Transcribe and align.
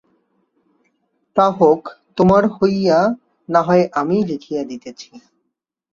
তা 1.35 1.45
হোক, 1.57 1.81
তোমার 2.17 2.43
হইয়া 2.55 2.99
না-হয় 3.49 3.85
আমিই 3.99 4.23
লিখিয়া 4.23 4.61
দিতেছি। 4.63 5.09